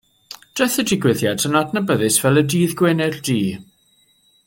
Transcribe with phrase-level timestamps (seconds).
[0.59, 3.39] Daeth y digwyddiad yn adnabyddus fel Y Dydd Gwener Du.